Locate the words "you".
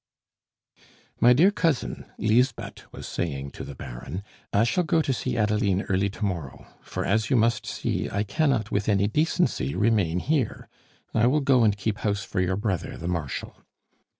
7.29-7.35